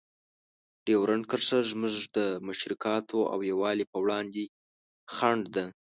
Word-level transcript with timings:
ډیورنډ 0.85 1.23
کرښه 1.31 1.59
زموږ 1.71 1.95
د 2.17 2.19
مشترکاتو 2.47 3.19
او 3.33 3.39
یووالي 3.51 3.85
په 3.91 3.97
وړاندې 4.03 4.43
خنډ 5.15 5.43
ده. 5.55 5.65